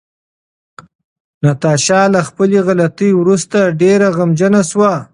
ناتاشا 1.41 2.01
له 2.13 2.21
خپلې 2.29 2.57
غلطۍ 2.67 3.11
وروسته 3.15 3.59
ډېره 3.81 4.07
غمجنه 4.17 4.61
شوه. 4.69 4.93